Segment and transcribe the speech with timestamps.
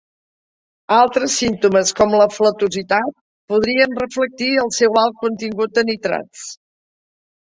[0.99, 3.11] Altres símptomes, com la flatositat,
[3.53, 6.49] podrien reflectir el seu alt contingut en nitrats.